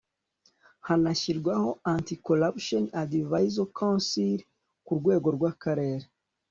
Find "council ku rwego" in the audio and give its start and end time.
3.79-5.27